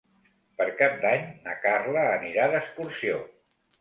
Per 0.61 0.65
Cap 0.79 0.95
d'Any 1.03 1.27
na 1.49 1.55
Carla 1.67 2.07
anirà 2.17 2.49
d'excursió. 2.55 3.25